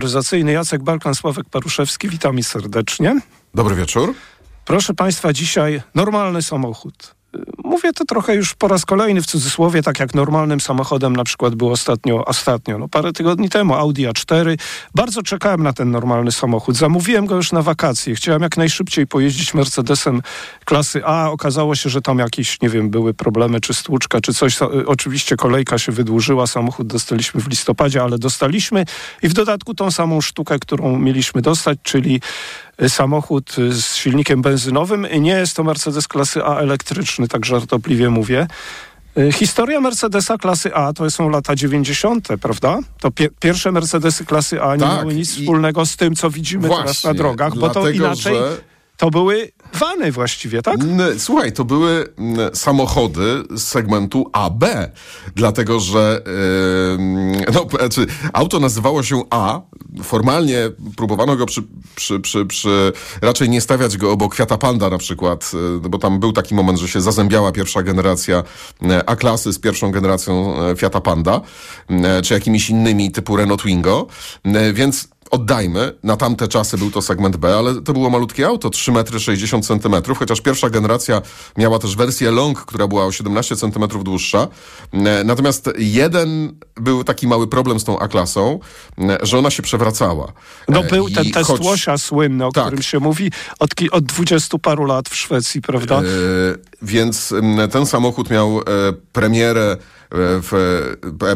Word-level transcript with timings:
Motoryzacyjny 0.00 0.52
Jacek 0.52 0.82
Balkan, 0.82 1.14
Sławek 1.14 1.48
Paruszewski, 1.50 2.08
witam 2.08 2.38
i 2.38 2.44
serdecznie. 2.44 3.20
Dobry 3.54 3.74
wieczór. 3.74 4.14
Proszę 4.64 4.94
Państwa, 4.94 5.32
dzisiaj 5.32 5.82
normalny 5.94 6.42
samochód. 6.42 7.14
Mówię 7.70 7.92
to 7.92 8.04
trochę 8.04 8.34
już 8.34 8.54
po 8.54 8.68
raz 8.68 8.84
kolejny 8.84 9.22
w 9.22 9.26
cudzysłowie, 9.26 9.82
tak 9.82 10.00
jak 10.00 10.14
normalnym 10.14 10.60
samochodem 10.60 11.16
na 11.16 11.24
przykład 11.24 11.54
było 11.54 11.72
ostatnio, 11.72 12.24
ostatnio, 12.24 12.78
no 12.78 12.88
parę 12.88 13.12
tygodni 13.12 13.48
temu, 13.48 13.74
Audi 13.74 14.06
A4. 14.06 14.58
Bardzo 14.94 15.22
czekałem 15.22 15.62
na 15.62 15.72
ten 15.72 15.90
normalny 15.90 16.32
samochód. 16.32 16.76
Zamówiłem 16.76 17.26
go 17.26 17.36
już 17.36 17.52
na 17.52 17.62
wakacje. 17.62 18.14
Chciałem 18.14 18.42
jak 18.42 18.56
najszybciej 18.56 19.06
pojeździć 19.06 19.54
Mercedesem 19.54 20.22
klasy 20.64 21.04
A. 21.04 21.30
Okazało 21.30 21.74
się, 21.74 21.90
że 21.90 22.02
tam 22.02 22.18
jakieś, 22.18 22.60
nie 22.60 22.68
wiem, 22.68 22.90
były 22.90 23.14
problemy, 23.14 23.60
czy 23.60 23.74
stłuczka, 23.74 24.20
czy 24.20 24.34
coś. 24.34 24.58
Oczywiście 24.86 25.36
kolejka 25.36 25.78
się 25.78 25.92
wydłużyła, 25.92 26.46
samochód 26.46 26.86
dostaliśmy 26.86 27.40
w 27.40 27.48
listopadzie, 27.48 28.02
ale 28.02 28.18
dostaliśmy 28.18 28.84
i 29.22 29.28
w 29.28 29.32
dodatku 29.32 29.74
tą 29.74 29.90
samą 29.90 30.20
sztukę, 30.20 30.58
którą 30.58 30.98
mieliśmy 30.98 31.42
dostać, 31.42 31.78
czyli 31.82 32.20
samochód 32.88 33.56
z 33.70 33.94
silnikiem 33.94 34.42
benzynowym. 34.42 35.06
Nie 35.18 35.32
jest 35.32 35.56
to 35.56 35.64
Mercedes 35.64 36.08
klasy 36.08 36.44
A 36.44 36.58
elektryczny, 36.58 37.28
tak 37.28 37.46
żartobliwie 37.60 38.10
mówię. 38.10 38.46
Y, 39.18 39.32
historia 39.32 39.80
Mercedesa 39.80 40.38
klasy 40.38 40.74
A 40.74 40.92
to 40.92 41.10
są 41.10 41.28
lata 41.28 41.54
90., 41.54 42.28
prawda? 42.40 42.78
To 43.00 43.10
pie 43.10 43.28
pierwsze 43.40 43.72
Mercedesy 43.72 44.24
klasy 44.24 44.62
A 44.62 44.76
nie 44.76 44.82
tak, 44.82 44.98
miały 44.98 45.14
nic 45.14 45.30
wspólnego 45.30 45.86
z 45.86 45.96
tym, 45.96 46.14
co 46.14 46.30
widzimy 46.30 46.68
właśnie, 46.68 46.84
teraz 46.84 47.04
na 47.04 47.14
drogach, 47.14 47.54
bo 47.54 47.60
dlatego, 47.60 47.82
to 47.82 47.90
inaczej. 47.90 48.34
Że 48.34 48.56
to 48.96 49.10
były 49.10 49.52
wany 49.74 50.12
właściwie, 50.12 50.62
tak? 50.62 50.76
Słuchaj, 51.18 51.52
to 51.52 51.64
były 51.64 52.06
samochody 52.54 53.42
z 53.50 53.62
segmentu 53.62 54.30
AB, 54.32 54.64
dlatego 55.34 55.80
że 55.80 56.22
yy, 56.98 57.44
no, 57.54 57.66
znaczy, 57.78 58.06
auto 58.32 58.60
nazywało 58.60 59.02
się 59.02 59.22
A. 59.30 59.60
Formalnie 60.02 60.70
próbowano 60.96 61.36
go 61.36 61.46
przy, 61.46 61.62
przy, 61.96 62.20
przy, 62.20 62.46
przy 62.46 62.92
raczej 63.22 63.48
nie 63.48 63.60
stawiać 63.60 63.96
go 63.96 64.12
obok 64.12 64.34
Fiata 64.34 64.58
Panda 64.58 64.90
na 64.90 64.98
przykład, 64.98 65.50
yy, 65.82 65.88
bo 65.90 65.98
tam 65.98 66.20
był 66.20 66.32
taki 66.32 66.54
moment, 66.54 66.78
że 66.78 66.88
się 66.88 67.00
zazębiała 67.00 67.52
pierwsza 67.52 67.82
generacja 67.82 68.42
e, 68.82 69.08
A-klasy 69.08 69.52
z 69.52 69.58
pierwszą 69.58 69.90
generacją 69.90 70.62
e, 70.62 70.76
Fiata 70.76 71.00
Panda, 71.00 71.40
czy 72.22 72.34
jakimiś 72.34 72.70
innymi 72.70 73.12
typu 73.12 73.36
Renault 73.36 73.60
Twingo, 73.60 74.06
więc 74.72 75.08
oddajmy, 75.30 75.92
na 76.02 76.16
tamte 76.16 76.48
czasy 76.48 76.78
był 76.78 76.90
to 76.90 77.02
segment 77.02 77.36
B, 77.36 77.56
ale 77.56 77.82
to 77.82 77.92
było 77.92 78.10
malutkie 78.10 78.46
auto, 78.46 78.70
3 78.70 78.92
metry 78.92 79.20
60 79.20 79.66
centymetrów, 79.66 80.18
chociaż 80.18 80.40
pierwsza 80.40 80.70
generacja 80.70 81.22
miała 81.56 81.78
też 81.78 81.96
wersję 81.96 82.30
long, 82.30 82.64
która 82.64 82.86
była 82.86 83.04
o 83.04 83.12
17 83.12 83.56
centymetrów 83.56 84.04
dłuższa. 84.04 84.48
E, 84.92 85.24
natomiast 85.24 85.70
jeden 85.78 86.54
był 86.76 87.04
taki 87.04 87.26
mały 87.26 87.46
problem 87.46 87.80
z 87.80 87.84
tą 87.84 87.98
A-klasą, 87.98 88.60
e, 88.98 89.18
że 89.22 89.38
ona 89.38 89.50
się 89.50 89.62
przewracała. 89.62 90.32
No 90.68 90.80
e, 90.80 90.88
był 90.88 91.10
ten 91.10 91.30
test 91.30 91.50
choć... 91.50 91.60
łosia 91.60 91.98
słynny, 91.98 92.46
o 92.46 92.52
tak. 92.52 92.64
którym 92.64 92.82
się 92.82 93.00
mówi 93.00 93.30
od, 93.58 93.70
od 93.90 94.04
20 94.04 94.58
paru 94.58 94.84
lat 94.84 95.08
w 95.08 95.16
Szwecji, 95.16 95.62
prawda? 95.62 96.00
E, 96.00 96.02
więc 96.82 97.34
ten 97.72 97.86
samochód 97.86 98.30
miał 98.30 98.60
premierę 99.12 99.76
w 100.12 100.86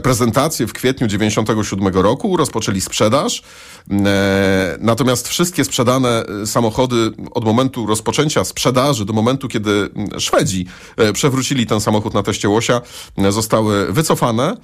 prezentację 0.02 0.66
w 0.66 0.72
kwietniu 0.72 1.06
97 1.06 1.88
roku, 1.88 2.36
rozpoczęli 2.36 2.80
sprzedaż. 2.80 3.42
E, 3.90 4.76
natomiast 4.80 5.28
wszystkie 5.28 5.64
sprzedane 5.64 6.24
samochody 6.46 7.10
od 7.30 7.44
momentu 7.44 7.86
rozpoczęcia 7.86 8.44
sprzedaży 8.44 9.04
do 9.04 9.12
momentu, 9.12 9.48
kiedy 9.48 9.88
Szwedzi 10.18 10.66
e, 10.96 11.12
przewrócili 11.12 11.66
ten 11.66 11.80
samochód 11.80 12.14
na 12.14 12.22
teście 12.22 12.48
łosia, 12.48 12.80
e, 13.18 13.32
zostały 13.32 13.92
wycofane 13.92 14.56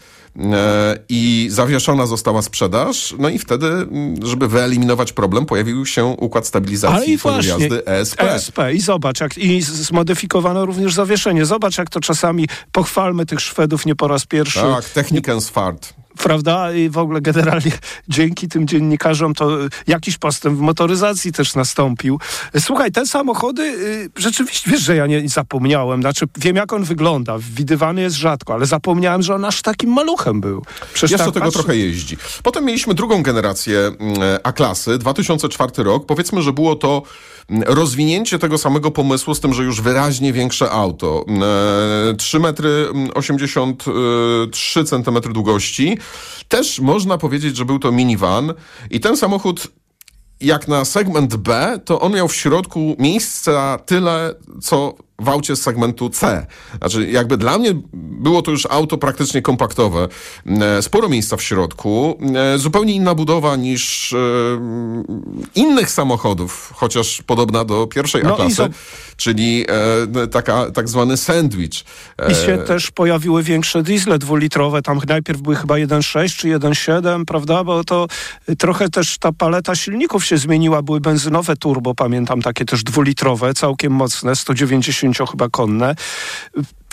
i 1.08 1.48
zawieszona 1.50 2.06
została 2.06 2.42
sprzedaż. 2.42 3.14
No 3.18 3.28
i 3.28 3.38
wtedy, 3.38 3.86
żeby 4.22 4.48
wyeliminować 4.48 5.12
problem, 5.12 5.46
pojawił 5.46 5.86
się 5.86 6.04
układ 6.04 6.46
stabilizacji 6.46 7.18
foru 7.18 7.42
jazdy 7.42 7.86
ESP. 7.86 8.20
ESP. 8.20 8.58
I 8.74 8.80
zobacz, 8.80 9.20
jak, 9.20 9.38
i 9.38 9.62
zmodyfikowano 9.62 10.66
również 10.66 10.94
zawieszenie. 10.94 11.46
Zobacz, 11.46 11.78
jak 11.78 11.90
to 11.90 12.00
czasami 12.00 12.48
pochwalmy 12.72 13.26
tych 13.26 13.40
Szwedów 13.40 13.86
nie 13.86 13.96
po 14.00 14.08
raz 14.08 14.26
pierwszy. 14.26 14.60
Tak, 14.60 14.84
technikę 14.84 15.40
fart 15.40 15.94
prawda? 16.22 16.72
I 16.72 16.88
w 16.88 16.98
ogóle 16.98 17.20
generalnie 17.20 17.72
dzięki 18.08 18.48
tym 18.48 18.66
dziennikarzom 18.66 19.34
to 19.34 19.58
jakiś 19.86 20.18
postęp 20.18 20.58
w 20.58 20.60
motoryzacji 20.60 21.32
też 21.32 21.54
nastąpił. 21.54 22.20
Słuchaj, 22.58 22.92
te 22.92 23.06
samochody, 23.06 23.62
y, 23.62 24.10
rzeczywiście, 24.16 24.70
wiesz, 24.70 24.80
że 24.80 24.96
ja 24.96 25.06
nie 25.06 25.28
zapomniałem, 25.28 26.00
znaczy 26.00 26.26
wiem 26.38 26.56
jak 26.56 26.72
on 26.72 26.84
wygląda, 26.84 27.38
widywany 27.38 28.00
jest 28.00 28.16
rzadko, 28.16 28.54
ale 28.54 28.66
zapomniałem, 28.66 29.22
że 29.22 29.34
on 29.34 29.44
aż 29.44 29.62
takim 29.62 29.92
maluchem 29.92 30.40
był. 30.40 30.64
Przecież 30.92 31.10
Jeszcze 31.10 31.24
tak 31.24 31.34
tego 31.34 31.46
patrzy... 31.46 31.58
trochę 31.58 31.76
jeździ. 31.76 32.16
Potem 32.42 32.64
mieliśmy 32.64 32.94
drugą 32.94 33.22
generację 33.22 33.78
mm, 33.78 34.20
A-klasy, 34.42 34.98
2004 34.98 35.82
rok. 35.82 36.06
Powiedzmy, 36.06 36.42
że 36.42 36.52
było 36.52 36.76
to 36.76 37.02
mm, 37.50 37.62
rozwinięcie 37.66 38.38
tego 38.38 38.58
samego 38.58 38.90
pomysłu 38.90 39.34
z 39.34 39.40
tym, 39.40 39.54
że 39.54 39.62
już 39.62 39.80
wyraźnie 39.80 40.32
większe 40.32 40.70
auto. 40.70 41.24
3 42.18 42.36
mm, 42.36 42.50
metry 42.50 42.88
83 43.14 44.84
centymetry 44.84 45.32
długości, 45.32 45.98
też 46.48 46.80
można 46.80 47.18
powiedzieć, 47.18 47.56
że 47.56 47.64
był 47.64 47.78
to 47.78 47.92
minivan 47.92 48.54
i 48.90 49.00
ten 49.00 49.16
samochód 49.16 49.68
jak 50.40 50.68
na 50.68 50.84
segment 50.84 51.36
B, 51.36 51.78
to 51.84 52.00
on 52.00 52.12
miał 52.12 52.28
w 52.28 52.34
środku 52.34 52.96
miejsca 52.98 53.78
tyle, 53.86 54.34
co 54.62 54.94
w 55.20 55.28
aucie 55.28 55.56
z 55.56 55.62
segmentu 55.62 56.10
C. 56.10 56.46
Znaczy, 56.78 57.10
jakby 57.10 57.36
dla 57.36 57.58
mnie 57.58 57.70
było 57.92 58.42
to 58.42 58.50
już 58.50 58.66
auto 58.70 58.98
praktycznie 58.98 59.42
kompaktowe. 59.42 60.08
E, 60.46 60.82
sporo 60.82 61.08
miejsca 61.08 61.36
w 61.36 61.42
środku, 61.42 62.18
e, 62.54 62.58
zupełnie 62.58 62.94
inna 62.94 63.14
budowa 63.14 63.56
niż 63.56 64.12
e, 64.12 64.16
innych 65.54 65.90
samochodów, 65.90 66.72
chociaż 66.76 67.22
podobna 67.22 67.64
do 67.64 67.86
pierwszej 67.86 68.22
no 68.22 68.32
A-klasy, 68.34 68.68
czyli 69.16 69.66
taka, 70.30 70.70
tak 70.70 70.88
zwany 70.88 71.16
sandwich. 71.16 71.84
I 72.28 72.34
się 72.34 72.58
też 72.58 72.90
pojawiły 72.90 73.42
większe 73.42 73.82
diesle 73.82 74.18
dwulitrowe, 74.18 74.82
tam 74.82 75.00
najpierw 75.08 75.40
były 75.40 75.56
chyba 75.56 75.74
1.6 75.74 76.36
czy 76.36 76.48
1.7, 76.48 77.24
prawda, 77.24 77.64
bo 77.64 77.84
to 77.84 78.06
trochę 78.58 78.88
też 78.88 79.18
ta 79.18 79.32
paleta 79.32 79.74
silników 79.74 80.24
się 80.24 80.38
zmieniła, 80.38 80.82
były 80.82 81.00
benzynowe 81.00 81.56
turbo, 81.56 81.94
pamiętam, 81.94 82.42
takie 82.42 82.64
też 82.64 82.84
dwulitrowe, 82.84 83.54
całkiem 83.54 83.92
mocne, 83.92 84.36
190 84.36 85.09
chyba 85.26 85.48
konne. 85.48 85.94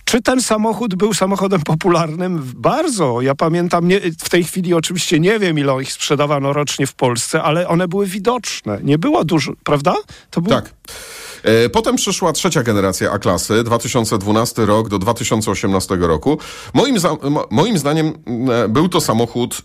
Czy 0.08 0.22
ten 0.22 0.42
samochód 0.42 0.96
był 0.96 1.14
samochodem 1.14 1.62
popularnym? 1.62 2.52
Bardzo. 2.56 3.22
Ja 3.22 3.36
pamiętam, 3.36 3.88
nie, 3.88 4.00
w 4.20 4.30
tej 4.30 4.44
chwili 4.44 4.74
oczywiście 4.74 5.20
nie 5.20 5.40
wiem, 5.40 5.60
ile 5.60 5.82
ich 5.82 5.92
sprzedawano 5.94 6.54
rocznie 6.54 6.88
w 6.88 6.94
Polsce, 6.94 7.44
ale 7.44 7.68
one 7.68 7.88
były 7.88 8.06
widoczne. 8.06 8.80
Nie 8.84 8.98
było 8.98 9.24
dużo, 9.24 9.54
prawda? 9.64 9.96
To 10.32 10.42
był... 10.42 10.54
Tak. 10.54 10.74
E, 11.44 11.70
potem 11.70 11.96
przyszła 11.96 12.34
trzecia 12.34 12.64
generacja 12.64 13.12
A-klasy, 13.12 13.64
2012 13.64 14.66
rok 14.66 14.90
do 14.90 15.00
2018 15.00 15.96
roku. 15.96 16.38
Moim, 16.74 16.96
moim 17.50 17.78
zdaniem 17.78 18.14
e, 18.64 18.68
był 18.68 18.90
to 18.90 19.02
samochód 19.02 19.62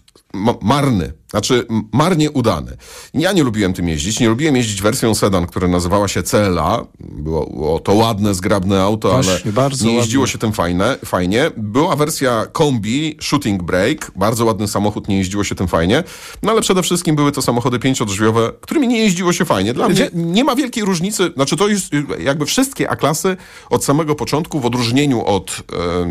marny, 0.62 1.12
znaczy 1.30 1.66
marnie 1.92 2.30
udany. 2.30 2.76
Ja 3.14 3.32
nie 3.32 3.42
lubiłem 3.42 3.72
tym 3.72 3.88
jeździć, 3.88 4.20
nie 4.20 4.28
lubiłem 4.28 4.56
jeździć 4.56 4.82
wersją 4.82 5.14
sedan, 5.14 5.46
która 5.46 5.68
nazywała 5.68 6.08
się 6.08 6.22
CLA. 6.22 6.86
Było, 7.00 7.46
było 7.46 7.78
to 7.78 7.94
ładne, 7.94 8.34
zgrabne 8.34 8.82
auto, 8.82 9.08
Właśnie, 9.22 9.52
ale 9.56 9.70
nie 9.82 9.94
jeździło 9.94 10.22
ładnie. 10.22 10.32
się 10.32 10.38
tym 10.38 10.52
fajne, 10.52 10.96
fajnie. 11.04 11.50
Była 11.56 11.96
wersja 11.96 12.46
kombi 12.52 13.16
Shooting 13.20 13.62
Brake, 13.62 14.06
bardzo 14.16 14.44
ładny 14.44 14.68
samochód, 14.68 15.08
nie 15.08 15.18
jeździło 15.18 15.44
się 15.44 15.54
tym 15.54 15.68
fajnie. 15.68 16.04
No 16.42 16.52
ale 16.52 16.60
przede 16.60 16.82
wszystkim 16.82 17.16
były 17.16 17.32
to 17.32 17.42
samochody 17.42 17.78
pięciodrzwiowe, 17.78 18.52
którymi 18.60 18.88
nie 18.88 18.98
jeździło 18.98 19.32
się 19.32 19.44
fajnie. 19.44 19.74
Dla 19.74 19.88
mnie 19.88 20.10
nie 20.14 20.44
ma 20.44 20.54
wielkiej 20.56 20.84
różnicy, 20.84 21.30
znaczy 21.34 21.56
to 21.56 21.68
jest 21.68 21.90
jakby 22.18 22.46
wszystkie 22.46 22.90
A-klasy 22.90 23.36
od 23.70 23.84
samego 23.84 24.14
początku 24.14 24.60
w 24.60 24.66
odróżnieniu 24.66 25.24
od 25.24 25.62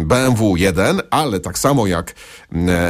BMW 0.05 0.57
1, 0.57 1.01
ale 1.09 1.39
tak 1.39 1.59
samo 1.59 1.87
jak 1.87 2.15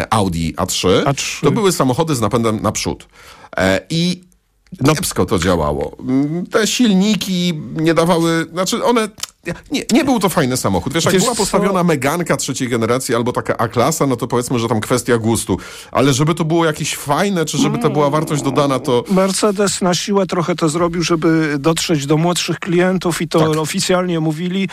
Audi 0.10 0.54
A3, 0.54 1.01
A3, 1.06 1.44
to 1.44 1.52
były 1.52 1.72
samochody 1.72 2.16
z 2.16 2.22
napędem 2.22 2.62
naprzód. 2.62 3.08
E, 3.58 3.82
I 3.90 4.22
no, 4.82 4.96
kiepsko 4.96 5.26
to 5.26 5.40
działało. 5.40 5.98
Mm, 6.00 6.46
te 6.46 6.68
silniki 6.68 7.54
nie 7.76 7.94
dawały, 7.94 8.46
znaczy 8.52 8.84
one 8.84 9.08
nie, 9.72 9.84
nie 9.92 10.06
był 10.06 10.20
to 10.20 10.30
fajny 10.30 10.58
samochód. 10.58 10.94
Wiesz, 10.94 11.06
jak 11.06 11.14
Wiesz 11.14 11.24
była 11.24 11.36
postawiona 11.36 11.80
co? 11.80 11.84
Meganka 11.84 12.38
trzeciej 12.38 12.70
generacji 12.70 13.16
albo 13.16 13.32
taka 13.32 13.58
A-klasa, 13.58 14.08
no 14.08 14.16
to 14.16 14.28
powiedzmy, 14.28 14.60
że 14.60 14.68
tam 14.68 14.82
kwestia 14.82 15.18
gustu. 15.18 15.58
Ale 15.92 16.14
żeby 16.14 16.36
to 16.36 16.46
było 16.46 16.66
jakieś 16.66 16.96
fajne, 16.96 17.46
czy 17.46 17.58
żeby 17.58 17.78
to 17.78 17.90
była 17.90 18.10
wartość 18.10 18.42
dodana, 18.42 18.80
to... 18.80 19.04
Mercedes 19.12 19.82
na 19.82 19.94
siłę 19.94 20.26
trochę 20.26 20.56
to 20.56 20.70
zrobił, 20.70 21.04
żeby 21.04 21.56
dotrzeć 21.60 22.06
do 22.06 22.18
młodszych 22.18 22.60
klientów 22.60 23.22
i 23.22 23.28
to 23.28 23.40
tak. 23.40 23.58
oficjalnie 23.58 24.20
mówili. 24.20 24.70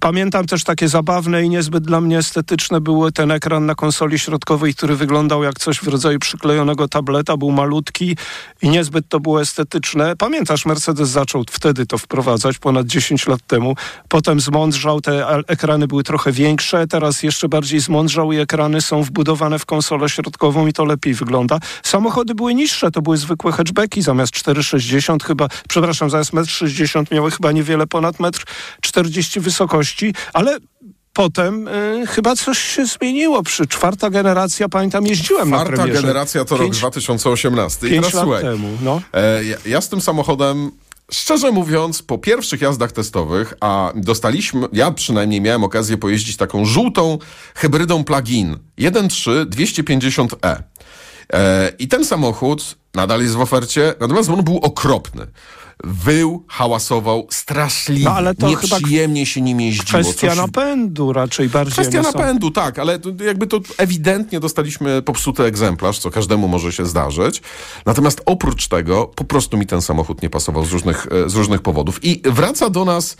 Pamiętam 0.00 0.46
też 0.46 0.64
takie 0.64 0.88
zabawne 0.88 1.44
i 1.44 1.48
niezbyt 1.48 1.84
dla 1.84 2.00
mnie 2.00 2.18
estetyczne 2.18 2.80
były 2.80 3.12
ten 3.12 3.30
ekran 3.30 3.66
na 3.66 3.74
konsoli 3.74 4.18
środkowej, 4.18 4.74
który 4.74 4.96
wyglądał 4.96 5.42
jak 5.42 5.58
coś 5.58 5.78
w 5.78 5.88
rodzaju 5.88 6.18
przyklejonego 6.18 6.88
tableta, 6.88 7.36
był 7.36 7.50
malutki 7.50 8.16
i 8.62 8.68
niezbyt 8.68 9.08
to 9.08 9.20
było 9.20 9.40
estetyczne. 9.40 10.16
Pamiętasz, 10.16 10.66
Mercedes 10.66 11.08
zaczął 11.08 11.44
wtedy 11.50 11.86
to 11.86 11.98
wprowadzać, 11.98 12.58
ponad 12.58 12.86
10 12.86 13.26
lat 13.26 13.40
temu 13.46 13.74
potem 14.10 14.40
zmądrzał, 14.40 15.00
te 15.00 15.26
ekrany 15.46 15.86
były 15.86 16.04
trochę 16.04 16.32
większe, 16.32 16.86
teraz 16.86 17.22
jeszcze 17.22 17.48
bardziej 17.48 17.80
zmądrzał 17.80 18.32
i 18.32 18.38
ekrany 18.38 18.80
są 18.80 19.02
wbudowane 19.02 19.58
w 19.58 19.66
konsolę 19.66 20.08
środkową 20.08 20.66
i 20.66 20.72
to 20.72 20.84
lepiej 20.84 21.14
wygląda. 21.14 21.58
Samochody 21.82 22.34
były 22.34 22.54
niższe, 22.54 22.90
to 22.90 23.02
były 23.02 23.16
zwykłe 23.16 23.52
hatchbacki, 23.52 24.02
zamiast 24.02 24.32
4,60 24.32 25.24
chyba, 25.24 25.48
przepraszam, 25.68 26.10
zamiast 26.10 26.32
1,60 26.32 26.98
m 26.98 27.04
miały 27.10 27.30
chyba 27.30 27.52
niewiele 27.52 27.86
ponad 27.86 28.16
1,40 28.16 29.36
m 29.36 29.42
wysokości, 29.42 30.14
ale 30.32 30.58
potem 31.12 31.68
y, 31.68 32.06
chyba 32.06 32.36
coś 32.36 32.58
się 32.58 32.86
zmieniło. 32.86 33.42
Przy 33.42 33.66
czwarta 33.66 34.10
generacja, 34.10 34.68
pamiętam, 34.68 35.06
jeździłem 35.06 35.48
Czwarta 35.48 35.64
na 35.64 35.76
premierze. 35.76 35.92
Czwarta 35.92 36.06
generacja 36.06 36.44
to 36.44 36.56
pięć, 36.56 36.82
rok 36.82 36.92
2018. 36.92 37.88
I 37.88 37.90
teraz 37.90 38.14
lat 38.14 38.24
słuchaj, 38.24 38.42
temu, 38.42 38.68
no. 38.82 39.00
e, 39.12 39.44
ja, 39.44 39.56
ja 39.66 39.80
z 39.80 39.88
tym 39.88 40.00
samochodem 40.00 40.70
Szczerze 41.12 41.52
mówiąc, 41.52 42.02
po 42.02 42.18
pierwszych 42.18 42.60
jazdach 42.60 42.92
testowych, 42.92 43.54
a 43.60 43.92
dostaliśmy, 43.94 44.68
ja 44.72 44.90
przynajmniej 44.90 45.40
miałem 45.40 45.64
okazję 45.64 45.96
pojeździć 45.96 46.36
taką 46.36 46.64
żółtą 46.64 47.18
hybrydą 47.54 48.04
plug-in 48.04 48.56
1.3 48.78 49.44
250e. 49.46 50.62
E, 51.32 51.72
I 51.78 51.88
ten 51.88 52.04
samochód 52.04 52.76
nadal 52.94 53.22
jest 53.22 53.34
w 53.34 53.40
ofercie, 53.40 53.94
natomiast 54.00 54.30
on 54.30 54.44
był 54.44 54.58
okropny 54.58 55.26
wył, 55.84 56.44
hałasował 56.48 57.26
straszliwie. 57.30 58.04
No, 58.04 58.10
ale 58.10 58.34
to 58.34 58.48
Nieprzyjemnie 58.48 59.26
się 59.26 59.40
nim 59.40 59.60
jeździło. 59.60 60.02
Kwestia 60.02 60.28
Coś... 60.28 60.36
napędu 60.36 61.12
raczej 61.12 61.48
bardziej. 61.48 61.72
Kwestia 61.72 62.02
napędu, 62.02 62.50
tak, 62.50 62.78
ale 62.78 62.98
jakby 63.24 63.46
to 63.46 63.60
ewidentnie 63.78 64.40
dostaliśmy 64.40 65.02
popsuty 65.02 65.44
egzemplarz, 65.44 65.98
co 65.98 66.10
każdemu 66.10 66.48
może 66.48 66.72
się 66.72 66.86
zdarzyć. 66.86 67.42
Natomiast 67.86 68.22
oprócz 68.26 68.68
tego 68.68 69.06
po 69.06 69.24
prostu 69.24 69.56
mi 69.56 69.66
ten 69.66 69.82
samochód 69.82 70.22
nie 70.22 70.30
pasował 70.30 70.64
z 70.64 70.72
różnych, 70.72 71.06
e, 71.26 71.28
z 71.28 71.34
różnych 71.34 71.62
powodów. 71.62 72.04
I 72.04 72.22
wraca 72.24 72.70
do 72.70 72.84
nas 72.84 73.16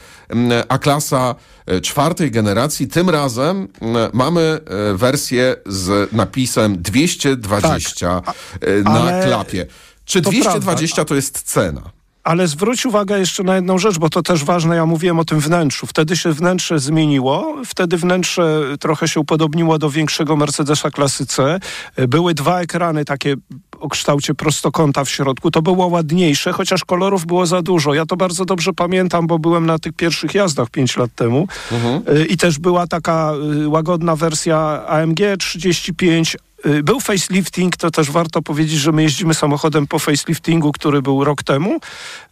A-klasa 0.68 1.34
e, 1.66 1.80
czwartej 1.80 2.30
generacji. 2.30 2.88
Tym 2.88 3.10
razem 3.10 3.68
mamy 4.12 4.40
e, 4.40 4.94
wersję 4.94 5.56
z 5.66 6.12
napisem 6.12 6.82
220 6.82 8.20
tak, 8.20 8.36
na 8.84 8.90
ale... 8.90 9.26
klapie. 9.26 9.66
Czy 10.04 10.20
220 10.20 10.96
to, 10.96 11.04
to 11.04 11.14
jest 11.14 11.42
cena? 11.42 11.99
Ale 12.24 12.48
zwróć 12.48 12.86
uwagę 12.86 13.18
jeszcze 13.18 13.42
na 13.42 13.56
jedną 13.56 13.78
rzecz, 13.78 13.98
bo 13.98 14.08
to 14.08 14.22
też 14.22 14.44
ważne, 14.44 14.76
ja 14.76 14.86
mówiłem 14.86 15.18
o 15.18 15.24
tym 15.24 15.40
wnętrzu. 15.40 15.86
Wtedy 15.86 16.16
się 16.16 16.32
wnętrze 16.32 16.78
zmieniło, 16.78 17.56
wtedy 17.66 17.96
wnętrze 17.96 18.62
trochę 18.80 19.08
się 19.08 19.20
upodobniło 19.20 19.78
do 19.78 19.90
większego 19.90 20.36
Mercedesa 20.36 20.90
klasy 20.90 21.26
C. 21.26 21.60
Były 22.08 22.34
dwa 22.34 22.60
ekrany 22.60 23.04
takie 23.04 23.36
o 23.80 23.88
kształcie 23.88 24.34
prostokąta 24.34 25.04
w 25.04 25.10
środku. 25.10 25.50
To 25.50 25.62
było 25.62 25.86
ładniejsze, 25.86 26.52
chociaż 26.52 26.84
kolorów 26.84 27.26
było 27.26 27.46
za 27.46 27.62
dużo. 27.62 27.94
Ja 27.94 28.06
to 28.06 28.16
bardzo 28.16 28.44
dobrze 28.44 28.72
pamiętam, 28.72 29.26
bo 29.26 29.38
byłem 29.38 29.66
na 29.66 29.78
tych 29.78 29.92
pierwszych 29.92 30.34
jazdach 30.34 30.70
pięć 30.70 30.96
lat 30.96 31.14
temu. 31.14 31.48
Mhm. 31.72 32.28
I 32.28 32.36
też 32.36 32.58
była 32.58 32.86
taka 32.86 33.32
y, 33.64 33.68
łagodna 33.68 34.16
wersja 34.16 34.86
AMG 34.86 35.18
35 35.38 36.36
Y, 36.36 36.49
był 36.82 37.00
facelifting, 37.00 37.76
to 37.76 37.90
też 37.90 38.10
warto 38.10 38.42
powiedzieć, 38.42 38.78
że 38.78 38.92
my 38.92 39.02
jeździmy 39.02 39.34
samochodem 39.34 39.86
po 39.86 39.98
faceliftingu, 39.98 40.72
który 40.72 41.02
był 41.02 41.24
rok 41.24 41.42
temu. 41.42 41.80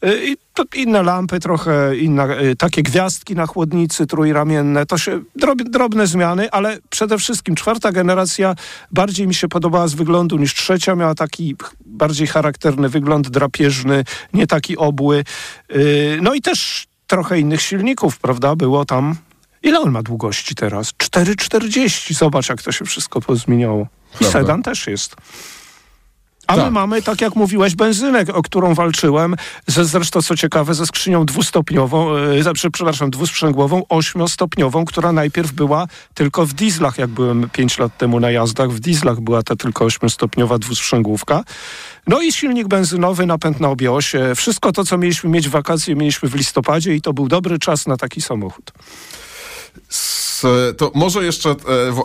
Y, 0.05 0.27
I 0.27 0.37
to 0.55 0.65
inne 0.75 1.03
lampy, 1.03 1.41
trochę 1.41 1.97
inne, 1.97 2.41
y, 2.43 2.57
takie 2.57 2.83
gwiazdki 2.83 3.35
na 3.35 3.47
chłodnicy 3.47 4.07
trójramienne. 4.07 4.87
To 4.87 4.99
się 4.99 5.21
drob, 5.37 5.63
drobne 5.63 6.07
zmiany, 6.07 6.51
ale 6.51 6.79
przede 6.91 7.19
wszystkim 7.19 7.55
czwarta 7.55 7.93
generacja 7.93 8.55
bardziej 8.93 9.27
mi 9.27 9.35
się 9.35 9.49
podobała 9.49 9.89
z 9.89 9.95
wyglądu 9.95 10.37
niż 10.37 10.55
trzecia. 10.55 10.95
Miała 10.95 11.15
taki 11.15 11.57
bardziej 11.87 12.27
charakterny 12.27 12.89
wygląd 12.89 13.29
drapieżny, 13.29 14.05
nie 14.35 14.47
taki 14.47 14.77
obły. 14.77 15.25
No 16.23 16.35
i 16.35 16.41
też 16.41 16.87
trochę 17.07 17.41
innych 17.41 17.63
silników, 17.63 18.19
prawda? 18.19 18.57
Było 18.57 18.85
tam 18.85 19.17
Ile 19.63 19.81
on 19.81 19.91
ma 19.91 20.03
długości 20.03 20.55
teraz? 20.55 20.93
4,40. 20.93 22.15
Zobacz, 22.15 22.49
jak 22.49 22.63
to 22.63 22.73
się 22.73 22.85
wszystko 22.85 23.21
pozmieniało. 23.21 23.87
I 24.15 24.19
Prawda. 24.19 24.39
sedan 24.39 24.63
też 24.63 24.87
jest. 24.87 25.17
A 26.49 26.57
tak. 26.57 26.65
my 26.65 26.71
mamy, 26.71 27.03
tak 27.03 27.21
jak 27.21 27.37
mówiłeś, 27.37 27.75
benzynę, 27.75 28.25
o 28.35 28.43
którą 28.43 28.75
walczyłem, 28.75 29.37
ze, 29.67 29.85
zresztą 29.85 30.23
co 30.23 30.37
ciekawe, 30.37 30.75
ze 30.75 30.87
skrzynią 30.87 31.27
dwustopniową, 31.27 32.17
yy, 32.17 32.53
przepraszam, 32.55 33.11
dwusprzęgłową, 33.11 33.83
ośmiostopniową, 33.89 34.85
która 34.85 35.13
najpierw 35.13 35.53
była 35.53 35.87
tylko 36.15 36.47
w 36.47 36.53
dieslach, 36.53 36.99
jak 36.99 37.11
byłem 37.11 37.51
pięć 37.51 37.79
lat 37.79 37.97
temu 37.99 38.21
na 38.21 38.31
jazdach, 38.31 38.71
w 38.71 38.81
dieslach 38.81 39.21
była 39.21 39.43
ta 39.43 39.57
tylko 39.57 39.85
ośmiostopniowa 39.85 40.59
dwusprzęgłówka. 40.59 41.45
No 42.07 42.21
i 42.21 42.33
silnik 42.33 42.69
benzynowy, 42.69 43.27
napęd 43.27 43.61
na 43.61 43.69
obie 43.69 43.93
osie. 43.93 44.33
Wszystko 44.35 44.73
to, 44.73 44.85
co 44.85 44.99
mieliśmy 44.99 45.31
mieć 45.31 45.49
w 45.49 45.51
wakacje, 45.51 45.97
mieliśmy 45.97 46.29
w 46.29 46.35
listopadzie 46.35 46.95
i 46.95 47.01
to 47.01 47.13
był 47.13 47.29
dobry 47.29 47.59
czas 47.59 47.87
na 47.87 47.97
taki 47.97 48.21
samochód. 48.21 48.73
To 50.77 50.93
może 50.95 51.25
jeszcze 51.25 51.51
e, 51.51 51.57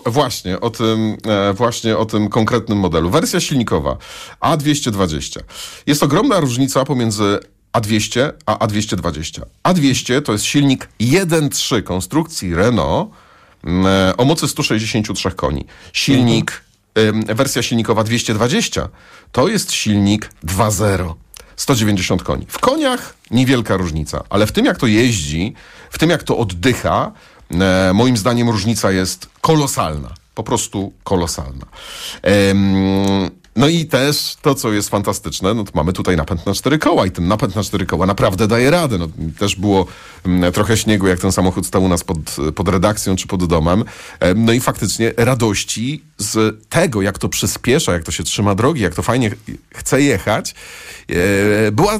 właśnie, 0.05 0.59
o 0.59 0.69
tym, 0.69 1.17
e, 1.27 1.53
właśnie 1.53 1.97
o 1.97 2.05
tym 2.05 2.29
konkretnym 2.29 2.77
modelu. 2.77 3.09
Wersja 3.09 3.39
silnikowa 3.39 3.97
A220. 4.41 5.39
Jest 5.87 6.03
ogromna 6.03 6.39
różnica 6.39 6.85
pomiędzy 6.85 7.39
A200 7.73 8.31
a 8.45 8.55
A220. 8.67 9.41
A200 9.63 10.21
to 10.21 10.31
jest 10.31 10.45
silnik 10.45 10.89
1.3 11.01 11.83
konstrukcji 11.83 12.55
Renault 12.55 13.11
e, 13.63 14.17
o 14.17 14.25
mocy 14.25 14.47
163 14.47 15.31
koni. 15.31 15.65
Silnik, 15.93 16.63
wersja 17.25 17.63
silnikowa 17.63 18.03
220 18.03 18.89
to 19.31 19.47
jest 19.47 19.71
silnik 19.71 20.29
2.0. 20.45 21.13
190 21.55 22.23
koni. 22.23 22.45
W 22.49 22.59
koniach 22.59 23.15
niewielka 23.31 23.77
różnica, 23.77 24.23
ale 24.29 24.47
w 24.47 24.51
tym 24.51 24.65
jak 24.65 24.77
to 24.77 24.87
jeździ, 24.87 25.53
w 25.89 25.99
tym 25.99 26.09
jak 26.09 26.23
to 26.23 26.37
oddycha, 26.37 27.11
moim 27.93 28.17
zdaniem 28.17 28.49
różnica 28.49 28.91
jest 28.91 29.29
kolosalna. 29.41 30.13
Po 30.35 30.43
prostu 30.43 30.93
kolosalna. 31.03 31.65
No 33.55 33.67
i 33.67 33.85
też 33.85 34.37
to, 34.41 34.55
co 34.55 34.71
jest 34.71 34.89
fantastyczne, 34.89 35.53
no 35.53 35.63
to 35.63 35.71
mamy 35.73 35.93
tutaj 35.93 36.17
napęd 36.17 36.45
na 36.45 36.53
cztery 36.53 36.79
koła 36.79 37.05
i 37.05 37.11
ten 37.11 37.27
napęd 37.27 37.55
na 37.55 37.63
cztery 37.63 37.85
koła 37.85 38.05
naprawdę 38.05 38.47
daje 38.47 38.71
radę. 38.71 38.97
No, 38.97 39.07
też 39.39 39.55
było 39.55 39.85
mm, 40.25 40.53
trochę 40.53 40.77
śniegu, 40.77 41.07
jak 41.07 41.19
ten 41.19 41.31
samochód 41.31 41.65
stał 41.65 41.83
u 41.83 41.87
nas 41.87 42.03
pod, 42.03 42.17
pod 42.55 42.69
redakcją 42.69 43.15
czy 43.15 43.27
pod 43.27 43.45
domem. 43.45 43.83
No 44.35 44.53
i 44.53 44.59
faktycznie 44.59 45.13
radości 45.17 46.03
z 46.17 46.61
tego, 46.69 47.01
jak 47.01 47.19
to 47.19 47.29
przyspiesza, 47.29 47.93
jak 47.93 48.03
to 48.03 48.11
się 48.11 48.23
trzyma 48.23 48.55
drogi, 48.55 48.81
jak 48.81 48.95
to 48.95 49.01
fajnie 49.01 49.31
chce 49.75 50.01
jechać, 50.01 50.55
e, 51.09 51.71
była 51.71 51.99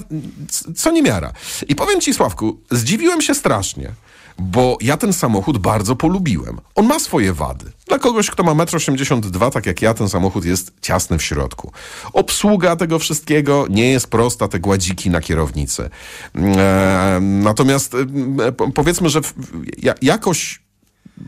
co 0.76 0.92
niemiara. 0.92 1.34
I 1.68 1.76
powiem 1.76 2.02
ci, 2.02 2.14
Sławku, 2.14 2.58
zdziwiłem 2.72 3.22
się 3.22 3.36
strasznie 3.36 3.92
bo 4.40 4.78
ja 4.82 4.98
ten 4.98 5.14
samochód 5.14 5.58
bardzo 5.58 5.96
polubiłem. 5.96 6.62
On 6.76 6.86
ma 6.86 7.00
swoje 7.00 7.34
wady. 7.34 7.72
Dla 7.88 8.00
kogoś, 8.00 8.30
kto 8.30 8.44
ma 8.44 8.52
1,82 8.52 9.46
m, 9.46 9.52
tak 9.52 9.66
jak 9.66 9.82
ja, 9.82 9.94
ten 9.94 10.10
samochód 10.10 10.46
jest 10.46 10.72
ciasny 10.82 11.18
w 11.18 11.24
środku. 11.24 11.72
Obsługa 12.14 12.76
tego 12.76 13.00
wszystkiego 13.00 13.66
nie 13.70 13.92
jest 13.92 14.08
prosta, 14.08 14.48
te 14.48 14.60
gładziki 14.60 15.10
na 15.10 15.22
kierownicy. 15.22 15.90
E, 16.36 17.20
natomiast 17.22 17.96
e, 17.96 18.52
powiedzmy, 18.52 19.10
że 19.10 19.22
w, 19.22 19.34
ja, 19.78 19.94
jakoś 20.02 20.64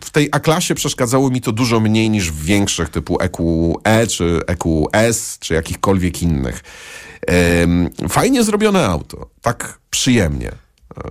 w 0.04 0.10
tej 0.10 0.30
A-klasie 0.32 0.76
przeszkadzało 0.76 1.30
mi 1.30 1.42
to 1.42 1.52
dużo 1.52 1.80
mniej 1.80 2.10
niż 2.10 2.32
w 2.32 2.46
większych 2.46 2.90
typu 2.90 3.18
EQE 3.22 4.08
czy 4.08 4.42
EQS 4.48 5.40
czy 5.40 5.54
jakichkolwiek 5.54 6.22
innych. 6.22 6.64
E, 7.30 8.10
fajnie 8.10 8.44
zrobione 8.44 8.86
auto, 8.86 9.30
tak 9.42 9.80
przyjemnie. 9.90 10.65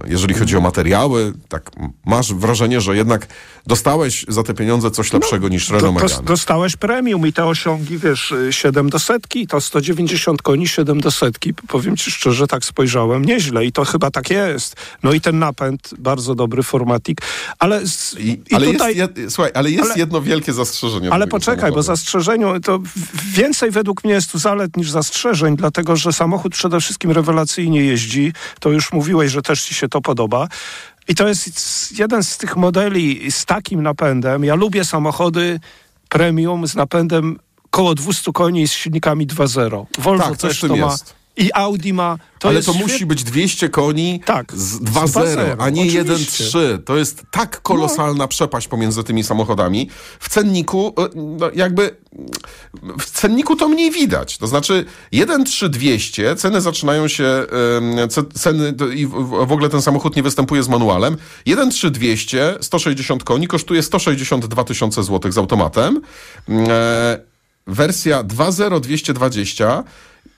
Jeżeli 0.07 0.35
chodzi 0.35 0.57
o 0.57 0.61
materiały, 0.61 1.33
tak 1.49 1.71
masz 2.07 2.35
wrażenie, 2.35 2.81
że 2.81 2.97
jednak 2.97 3.27
dostałeś 3.67 4.25
za 4.29 4.43
te 4.43 4.55
pieniądze 4.55 4.91
coś 4.91 5.13
no, 5.13 5.19
lepszego 5.19 5.43
no, 5.43 5.49
niż 5.49 5.71
Renault 5.71 5.95
Megane. 5.95 6.23
Dostałeś 6.23 6.77
premium 6.77 7.27
i 7.27 7.33
te 7.33 7.45
osiągi, 7.45 7.99
wiesz, 7.99 8.35
7 8.51 8.91
do 8.91 8.99
setki, 8.99 9.47
to 9.47 9.61
190 9.61 10.43
koni, 10.43 10.69
7 10.69 11.01
do 11.01 11.11
setki. 11.11 11.55
Powiem 11.55 11.97
ci 11.97 12.11
szczerze, 12.11 12.47
tak 12.47 12.65
spojrzałem, 12.65 13.25
nieźle 13.25 13.67
i 13.67 13.73
to 13.73 13.85
chyba 13.85 14.11
tak 14.11 14.31
jest. 14.31 14.77
No 15.03 15.13
i 15.13 15.21
ten 15.21 15.39
napęd, 15.39 15.95
bardzo 15.99 16.35
dobry 16.35 16.63
formatik, 16.63 17.21
ale... 17.59 17.87
Z, 17.87 18.17
I, 18.19 18.43
i 18.51 18.55
ale 18.55 18.67
tutaj, 18.67 18.97
jest, 18.97 19.17
jed, 19.17 19.33
słuchaj, 19.33 19.53
ale 19.55 19.71
jest 19.71 19.85
ale, 19.91 19.95
jedno 19.99 20.23
wielkie 20.23 20.53
zastrzeżenie. 20.53 21.13
Ale 21.13 21.27
poczekaj, 21.27 21.57
samochodu. 21.57 21.75
bo 21.75 21.83
zastrzeżeniu, 21.83 22.61
to 22.61 22.81
więcej 23.33 23.71
według 23.71 24.05
mnie 24.05 24.13
jest 24.13 24.33
tu 24.33 24.39
zalet 24.39 24.77
niż 24.77 24.91
zastrzeżeń, 24.91 25.57
dlatego, 25.57 25.97
że 25.97 26.13
samochód 26.13 26.53
przede 26.53 26.81
wszystkim 26.81 27.11
rewelacyjnie 27.11 27.85
jeździ. 27.85 28.33
To 28.61 28.71
już 28.71 28.93
mówiłeś, 28.93 29.33
że 29.33 29.43
też 29.43 29.63
ci 29.63 29.74
się 29.75 29.89
to 29.89 30.01
podoba. 30.01 30.49
I 31.09 31.15
to 31.15 31.29
jest 31.29 31.99
jeden 31.99 32.25
z 32.25 32.39
tych 32.39 32.57
modeli 32.57 33.31
z 33.33 33.45
takim 33.45 33.83
napędem. 33.83 34.45
Ja 34.45 34.55
lubię 34.55 34.85
samochody 34.85 35.61
premium 36.09 36.67
z 36.67 36.75
napędem 36.75 37.39
koło 37.71 37.95
200 37.95 38.33
koni 38.33 38.69
z 38.69 38.73
silnikami 38.73 39.27
2.0. 39.27 39.87
Volvo 39.99 40.25
tak, 40.25 40.37
też 40.37 40.61
to 40.61 40.77
ma. 40.77 40.77
Jest. 40.77 41.24
I 41.37 41.51
Audi 41.55 41.93
ma. 41.93 42.19
To 42.39 42.49
Ale 42.49 42.63
to 42.63 42.73
musi 42.73 43.07
być 43.07 43.25
200 43.25 43.69
koni 43.69 44.21
Tak, 44.25 44.53
z 44.53 44.75
z 44.75 44.81
2.0, 44.81 45.57
a 45.59 45.71
nie 45.71 45.83
oczywiście. 45.83 46.45
1.3. 46.45 46.83
To 46.85 46.97
jest 46.97 47.23
tak 47.31 47.63
kolosalna 47.63 48.29
przepaść 48.29 48.69
pomiędzy 48.69 49.05
tymi 49.05 49.25
samochodami. 49.25 49.91
W 50.21 50.29
cenniku, 50.29 50.95
e, 50.99 51.09
no 51.15 51.51
jakby, 51.55 51.97
w 52.99 53.11
cenniku 53.11 53.57
to 53.57 53.69
mniej 53.69 53.91
widać. 53.91 54.39
To 54.39 54.47
znaczy 54.47 54.85
1.3.200, 55.13 56.37
ceny 56.37 56.61
zaczynają 56.61 57.09
się, 57.09 57.47
ceny 58.35 58.75
i 58.95 59.07
w, 59.07 59.53
ogóle 59.53 59.69
ten 59.69 59.83
samochód 59.83 60.17
nie 60.17 60.23
występuje 60.23 60.63
z 60.63 60.69
manualem. 60.69 61.17
1.3.200, 61.47 62.63
160 62.63 63.25
koni, 63.25 63.49
kosztuje 63.49 63.83
162 63.83 64.65
tysiące 64.65 65.03
złotych 65.03 65.33
z 65.33 65.39
automatem. 65.39 66.01
E, 66.49 67.19
wersja 67.67 68.25
2.0.220 68.25 69.83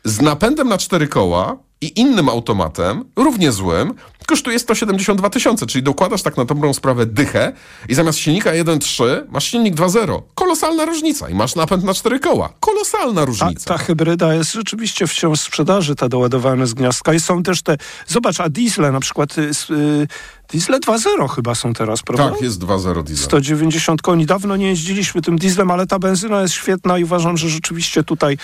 z 0.06 0.20
napędem 0.20 0.68
na 0.68 0.78
cztery 0.78 1.08
koła 1.08 1.56
i 1.80 2.00
innym 2.00 2.28
automatem, 2.28 3.04
równie 3.16 3.52
złym, 3.52 3.94
kosztuje 4.26 4.58
172 4.58 5.30
tysiące, 5.30 5.66
czyli 5.66 5.82
dokładasz 5.82 6.22
tak 6.22 6.36
na 6.36 6.44
dobrą 6.44 6.74
sprawę 6.74 7.06
dychę 7.06 7.52
i 7.88 7.94
zamiast 7.94 8.18
silnika 8.18 8.50
1.3 8.50 9.04
masz 9.28 9.44
silnik 9.44 9.74
2.0. 9.74 10.22
Kolosalna 10.46 10.84
różnica 10.84 11.28
i 11.28 11.34
masz 11.34 11.54
napęd 11.54 11.84
na 11.84 11.94
cztery 11.94 12.20
koła. 12.20 12.48
Kolosalna 12.60 13.20
Ta, 13.20 13.24
różnica. 13.24 13.64
ta 13.74 13.78
hybryda 13.78 14.34
jest 14.34 14.52
rzeczywiście 14.52 15.06
wciąż 15.06 15.38
w 15.40 15.42
sprzedaży, 15.42 15.94
te 15.94 16.08
doładowane 16.08 16.66
z 16.66 16.74
gniazdka. 16.74 17.14
I 17.14 17.20
są 17.20 17.42
też 17.42 17.62
te. 17.62 17.76
Zobacz, 18.06 18.40
a 18.40 18.48
diesle 18.48 18.92
na 18.92 19.00
przykład. 19.00 19.38
y, 19.38 19.42
s- 19.48 19.70
y, 19.70 20.06
Diesle 20.52 20.80
2.0 20.80 21.28
chyba 21.28 21.54
są 21.54 21.72
teraz, 21.72 22.02
prawda? 22.02 22.30
Tak, 22.30 22.42
jest 22.42 22.58
2.0 22.60 23.02
diesel. 23.02 23.24
190 23.24 24.02
koni. 24.02 24.26
Dawno 24.26 24.56
nie 24.56 24.68
jeździliśmy 24.68 25.22
tym 25.22 25.38
dieslem, 25.38 25.70
ale 25.70 25.86
ta 25.86 25.98
benzyna 25.98 26.42
jest 26.42 26.54
świetna 26.54 26.98
i 26.98 27.04
uważam, 27.04 27.36
że 27.36 27.48
rzeczywiście 27.48 28.02
tutaj 28.04 28.38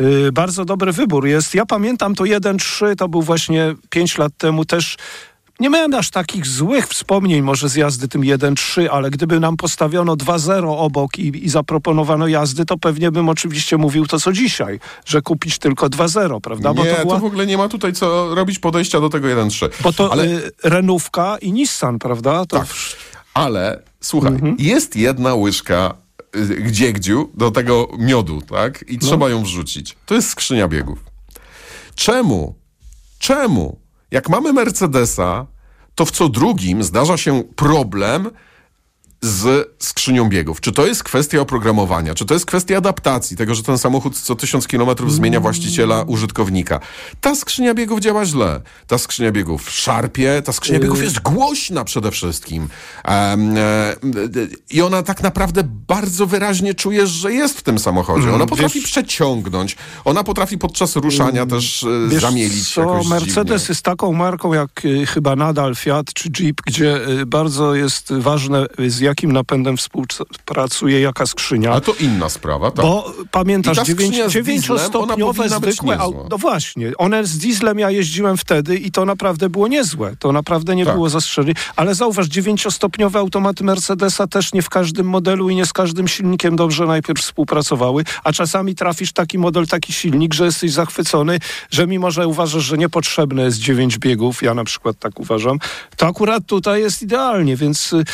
y, 0.00 0.32
bardzo 0.32 0.64
dobry 0.64 0.92
wybór 0.92 1.26
jest. 1.26 1.54
Ja 1.54 1.66
pamiętam 1.66 2.14
to 2.14 2.24
1.3, 2.24 2.96
to 2.96 3.08
był 3.08 3.22
właśnie 3.22 3.74
5 3.90 4.18
lat 4.18 4.32
temu 4.38 4.64
też. 4.64 4.96
Nie 5.62 5.70
miałem 5.70 5.94
aż 5.94 6.10
takich 6.10 6.46
złych 6.46 6.88
wspomnień 6.88 7.42
może 7.42 7.68
z 7.68 7.74
jazdy 7.74 8.08
tym 8.08 8.22
1.3, 8.22 8.88
ale 8.90 9.10
gdyby 9.10 9.40
nam 9.40 9.56
postawiono 9.56 10.16
2.0 10.16 10.74
obok 10.78 11.18
i, 11.18 11.44
i 11.44 11.48
zaproponowano 11.48 12.26
jazdy, 12.26 12.64
to 12.64 12.78
pewnie 12.78 13.10
bym 13.10 13.28
oczywiście 13.28 13.76
mówił 13.76 14.06
to 14.06 14.20
co 14.20 14.32
dzisiaj, 14.32 14.80
że 15.04 15.22
kupić 15.22 15.58
tylko 15.58 15.86
2.0, 15.86 16.40
prawda? 16.40 16.68
nie, 16.68 16.74
Bo 16.74 16.84
to 16.84 16.96
to, 16.96 17.02
była... 17.02 17.18
w 17.18 17.24
ogóle 17.24 17.46
nie 17.46 17.58
ma 17.58 17.68
tutaj 17.68 17.92
co 17.92 18.34
robić 18.34 18.58
podejścia 18.58 19.00
do 19.00 19.08
tego 19.08 19.28
1.3. 19.28 19.68
Bo 19.82 19.92
to 19.92 20.12
Ale 20.12 20.24
y, 20.24 20.52
Renówka 20.64 21.38
i 21.38 21.52
Nissan, 21.52 21.98
prawda? 21.98 22.46
To 22.46 22.58
Tak. 22.58 22.66
Ale 23.34 23.82
słuchaj, 24.00 24.32
jest 24.58 24.96
jedna 24.96 25.34
łyżka 25.34 25.94
y, 26.36 26.46
gdziegdziu 26.46 27.30
do 27.34 27.50
tego 27.50 27.88
miodu, 27.98 28.42
tak? 28.42 28.84
I 28.88 28.98
trzeba 28.98 29.28
ją 29.30 29.42
wrzucić. 29.42 29.96
To 30.06 30.14
jest 30.14 30.28
skrzynia 30.28 30.68
biegów. 30.68 30.98
Czemu? 31.94 32.54
Czemu? 33.18 33.82
Jak 34.10 34.28
mamy 34.28 34.52
Mercedesa, 34.52 35.46
to 35.94 36.04
w 36.04 36.10
co 36.10 36.28
drugim 36.28 36.82
zdarza 36.82 37.16
się 37.16 37.44
problem 37.56 38.30
z 39.22 39.68
skrzynią 39.78 40.28
biegów. 40.28 40.60
Czy 40.60 40.72
to 40.72 40.86
jest 40.86 41.04
kwestia 41.04 41.40
oprogramowania? 41.40 42.14
Czy 42.14 42.24
to 42.24 42.34
jest 42.34 42.46
kwestia 42.46 42.76
adaptacji, 42.78 43.36
tego, 43.36 43.54
że 43.54 43.62
ten 43.62 43.78
samochód 43.78 44.20
co 44.20 44.34
tysiąc 44.36 44.66
kilometrów 44.66 45.12
zmienia 45.12 45.40
właściciela, 45.40 46.02
użytkownika? 46.02 46.80
Ta 47.20 47.34
skrzynia 47.34 47.74
biegów 47.74 48.00
działa 48.00 48.24
źle. 48.26 48.60
Ta 48.86 48.98
skrzynia 48.98 49.32
biegów 49.32 49.70
szarpie, 49.70 50.42
ta 50.44 50.52
skrzynia 50.52 50.80
biegów 50.80 51.02
jest 51.02 51.20
głośna 51.20 51.84
przede 51.84 52.10
wszystkim. 52.10 52.68
Em, 53.04 53.56
e, 53.56 53.96
I 54.70 54.82
ona 54.82 55.02
tak 55.02 55.22
naprawdę 55.22 55.62
bardzo 55.88 56.26
wyraźnie 56.26 56.74
czujesz, 56.74 57.10
że 57.10 57.32
jest 57.32 57.58
w 57.58 57.62
tym 57.62 57.78
samochodzie. 57.78 58.32
Ona 58.34 58.46
potrafi 58.46 58.80
wiesz- 58.80 58.90
przeciągnąć. 58.90 59.76
Ona 60.04 60.24
potrafi 60.24 60.58
podczas 60.58 60.96
ruszania 60.96 61.46
też 61.46 61.82
e, 61.84 62.08
Wiesz 62.08 62.22
zamielić 62.22 62.74
co, 62.74 62.80
jakoś 62.80 63.06
Mercedes 63.06 63.34
dziwnie. 63.62 63.66
jest 63.68 63.82
taką 63.82 64.12
marką 64.12 64.52
jak 64.52 64.84
y, 64.84 65.06
chyba 65.06 65.36
nadal 65.36 65.74
Fiat 65.74 66.12
czy 66.14 66.30
Jeep, 66.30 66.56
gdzie 66.66 67.00
bardzo 67.26 67.74
jest 67.74 68.12
ważne 68.12 68.66
z 68.88 69.00
jakim 69.12 69.32
napędem 69.32 69.76
współpracuje 69.76 71.00
jaka 71.00 71.26
skrzynia. 71.26 71.72
Ale 71.72 71.80
to 71.80 71.94
inna 72.00 72.28
sprawa, 72.28 72.70
tak. 72.70 72.84
Bo 72.84 73.12
pamiętasz, 73.30 73.78
dziewięciostopniowe 74.28 75.48
zwykłe. 75.48 75.98
No 76.30 76.38
właśnie, 76.38 76.92
one 76.98 77.26
z 77.26 77.38
dieslem 77.38 77.78
ja 77.78 77.90
jeździłem 77.90 78.36
wtedy 78.36 78.76
i 78.76 78.90
to 78.90 79.04
naprawdę 79.04 79.48
było 79.48 79.68
niezłe. 79.68 80.16
To 80.18 80.32
naprawdę 80.32 80.76
nie 80.76 80.84
Tak. 80.84 80.94
było 80.94 81.08
zastrzeżeń. 81.08 81.54
Ale 81.76 81.94
zauważ, 81.94 82.26
dziewięciostopniowe 82.26 83.18
automaty 83.18 83.64
Mercedesa 83.64 84.26
też 84.26 84.52
nie 84.52 84.62
w 84.62 84.68
każdym 84.68 85.06
modelu 85.06 85.50
i 85.50 85.54
nie 85.54 85.66
z 85.66 85.72
każdym 85.72 86.08
silnikiem 86.08 86.56
dobrze 86.56 86.86
najpierw 86.86 87.20
współpracowały, 87.20 88.04
a 88.24 88.32
czasami 88.32 88.74
trafisz 88.74 89.12
taki 89.12 89.38
model, 89.38 89.66
taki 89.66 89.92
silnik, 89.92 90.34
że 90.34 90.44
jesteś 90.44 90.72
zachwycony, 90.72 91.38
że 91.70 91.86
mimo, 91.86 92.10
że 92.10 92.26
uważasz, 92.26 92.64
że 92.64 92.78
niepotrzebne 92.78 93.42
jest 93.42 93.58
dziewięć 93.58 93.98
biegów, 93.98 94.42
ja 94.42 94.54
na 94.54 94.64
przykład 94.64 94.98
tak 94.98 95.20
uważam, 95.20 95.58
to 95.96 96.06
akurat 96.06 96.46
tutaj 96.46 96.80
jest 96.80 97.02
idealnie, 97.02 97.56
więc 97.56 97.92
y, 97.92 98.04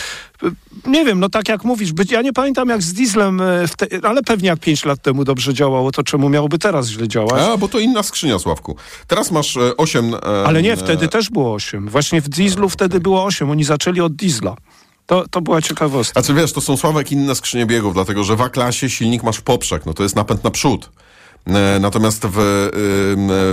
nie 0.89 1.05
wiem, 1.05 1.21
no 1.21 1.29
tak 1.29 1.49
jak 1.49 1.65
mówisz, 1.65 1.93
być, 1.93 2.11
ja 2.11 2.23
nie 2.23 2.33
pamiętam 2.33 2.69
jak 2.69 2.83
z 2.83 2.93
dieslem, 2.93 3.43
w 3.69 3.77
te, 3.77 3.87
ale 4.03 4.23
pewnie 4.23 4.49
jak 4.49 4.61
pięć 4.61 4.85
lat 4.85 5.03
temu 5.03 5.25
dobrze 5.25 5.55
działało, 5.55 5.93
to 5.93 6.03
czemu 6.03 6.29
miałoby 6.29 6.59
teraz 6.59 6.89
źle 6.89 7.09
działać? 7.09 7.43
A, 7.43 7.57
bo 7.57 7.69
to 7.69 7.79
inna 7.79 8.03
skrzynia, 8.03 8.39
Sławku. 8.39 8.77
Teraz 9.07 9.31
masz 9.31 9.57
e, 9.57 9.77
8... 9.77 10.15
E, 10.15 10.19
Ale 10.47 10.63
nie, 10.63 10.73
e, 10.73 10.77
wtedy 10.77 11.09
też 11.09 11.31
było 11.31 11.55
8. 11.55 11.89
Właśnie 11.89 12.21
w 12.21 12.29
dieslu 12.29 12.69
wtedy 12.69 13.01
było 13.01 13.25
8. 13.25 13.51
Oni 13.51 13.65
zaczęli 13.65 14.01
od 14.01 14.15
diesla. 14.15 14.57
To, 15.07 15.25
to 15.31 15.41
była 15.41 15.63
ciekawostka. 15.63 16.23
Znaczy 16.23 16.41
wiesz, 16.41 16.53
to 16.53 16.61
są 16.61 16.77
Sławek 16.77 17.13
inne 17.13 17.35
skrzynie 17.35 17.67
biegów, 17.67 17.95
dlatego 17.95 18.25
że 18.25 18.37
w 18.37 18.41
A-klasie 18.41 18.91
silnik 18.91 19.23
masz 19.23 19.37
w 19.37 19.43
poprzek, 19.43 19.87
no 19.87 19.95
to 19.95 20.03
jest 20.03 20.17
napęd 20.17 20.45
na 20.45 20.51
przód. 20.51 20.91
E, 21.47 21.79
Natomiast 21.81 22.27
w, 22.27 22.33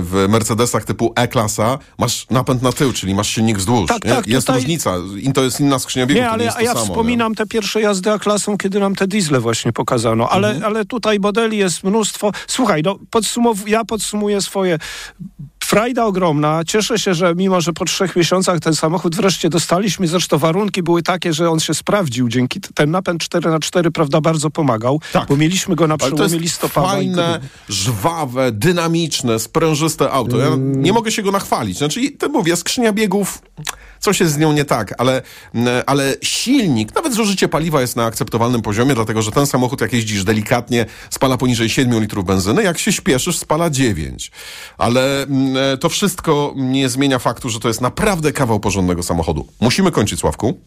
w 0.02 0.26
Mercedesach 0.28 0.84
typu 0.84 1.12
E-klasa 1.16 1.78
masz 1.98 2.26
napęd 2.30 2.62
na 2.62 2.72
tył, 2.72 2.92
czyli 2.92 3.14
masz 3.14 3.28
silnik 3.28 3.58
wzdłuż. 3.58 3.88
Tak, 3.88 4.04
nie? 4.04 4.10
tak, 4.10 4.26
Jest 4.26 4.46
tutaj- 4.46 4.60
różnica. 4.60 4.94
I 5.22 5.32
to 5.32 5.44
jest 5.44 5.60
inna 5.60 5.78
skrzynia 5.78 6.06
biegów, 6.06 6.22
Nie, 6.22 6.30
ale 6.30 6.38
nie 6.38 6.44
jest 6.44 6.60
ja, 6.60 6.72
samo. 6.74 6.84
wspominam 6.86 7.34
te 7.34 7.46
pierwsze 7.46 7.80
jazdy 7.80 8.10
A-klasą, 8.12 8.58
kiedy 8.58 8.80
nam 8.80 8.94
te 8.94 9.06
diesle 9.06 9.40
właśnie 9.40 9.72
pokazano. 9.72 10.28
Ale, 10.28 10.48
Mhm. 10.48 10.64
ale 10.64 10.84
tutaj 10.84 11.20
modeli 11.20 11.58
jest 11.58 11.84
mnóstwo. 11.84 12.32
Słuchaj, 12.46 12.82
no, 12.82 12.98
podsumow- 13.10 13.68
ja 13.68 13.84
podsumuję 13.84 14.40
swoje... 14.40 14.78
Frajda 15.66 16.04
ogromna. 16.04 16.64
Cieszę 16.64 16.98
się, 16.98 17.14
że 17.14 17.34
mimo, 17.34 17.60
że 17.60 17.72
po 17.72 17.84
trzech 17.84 18.16
miesiącach 18.16 18.60
ten 18.60 18.74
samochód 18.74 19.16
wreszcie 19.16 19.48
dostaliśmy, 19.48 20.06
zresztą 20.08 20.38
warunki 20.38 20.82
były 20.82 21.02
takie, 21.02 21.32
że 21.32 21.50
on 21.50 21.60
się 21.60 21.74
sprawdził. 21.74 22.28
Dzięki 22.28 22.60
ten 22.74 22.90
napęd 22.90 23.22
4x4, 23.24 23.90
prawda, 23.90 24.20
bardzo 24.20 24.50
pomagał, 24.50 25.00
Tak. 25.12 25.28
bo 25.28 25.36
mieliśmy 25.36 25.76
go 25.76 25.86
na 25.86 25.96
przełomie 25.96 26.38
listopada. 26.38 26.88
fajne, 26.88 27.40
żwawe, 27.68 28.52
dynamiczne, 28.52 29.38
sprężyste 29.38 30.10
auto. 30.10 30.36
Ja 30.38 30.46
Mm. 30.46 30.82
nie 30.82 30.92
mogę 30.92 31.12
się 31.12 31.22
go 31.22 31.30
nachwalić. 31.32 31.78
Znaczy, 31.78 32.10
to 32.10 32.28
mówię, 32.28 32.56
skrzynia 32.56 32.92
biegów, 32.92 33.42
coś 34.00 34.20
jest 34.20 34.32
z 34.32 34.38
nią 34.38 34.52
nie 34.52 34.64
tak, 34.64 34.94
ale, 34.98 35.22
mm, 35.54 35.82
ale 35.86 36.14
silnik, 36.22 36.94
nawet 36.94 37.14
zużycie 37.14 37.48
paliwa 37.48 37.80
jest 37.80 37.96
na 37.96 38.04
akceptowalnym 38.04 38.62
poziomie, 38.62 38.94
dlatego 38.94 39.22
że 39.22 39.30
ten 39.32 39.46
samochód, 39.46 39.80
jak 39.80 39.92
jeździsz 39.92 40.24
delikatnie, 40.24 40.86
spala 41.10 41.36
poniżej 41.36 41.68
7 41.68 42.00
litrów 42.00 42.24
benzyny, 42.24 42.62
jak 42.62 42.78
się 42.78 42.92
śpieszysz, 42.92 43.38
spala 43.38 43.70
9. 43.70 44.30
Ale 44.78 45.22
mm, 45.22 45.55
to 45.80 45.88
wszystko 45.88 46.52
nie 46.56 46.88
zmienia 46.88 47.18
faktu, 47.18 47.48
że 47.50 47.60
to 47.60 47.68
jest 47.68 47.80
naprawdę 47.80 48.32
kawał 48.32 48.60
porządnego 48.60 49.02
samochodu. 49.02 49.46
Musimy 49.60 49.90
kończyć, 49.92 50.20
Sławku. 50.20 50.60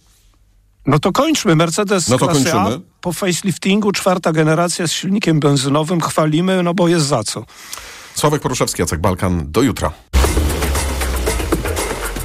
No 0.85 0.99
to 0.99 1.11
kończmy. 1.11 1.55
Mercedes 1.55 2.07
No 2.09 2.17
to 2.17 2.25
klasy 2.27 2.49
A 2.49 2.53
kończymy. 2.53 2.81
po 3.01 3.13
faceliftingu, 3.13 3.91
czwarta 3.91 4.31
generacja 4.31 4.87
z 4.87 4.91
silnikiem 4.91 5.39
benzynowym. 5.39 6.01
Chwalimy, 6.01 6.63
no 6.63 6.73
bo 6.73 6.87
jest 6.87 7.05
za 7.05 7.23
co. 7.23 7.45
Sławek 8.15 8.41
Poruszewski, 8.41 8.81
Jacek 8.81 8.99
Balkan. 9.01 9.51
Do 9.51 9.61
jutra. 9.61 9.91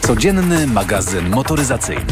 Codzienny 0.06 0.66
magazyn 0.66 1.30
motoryzacyjny. 1.30 2.04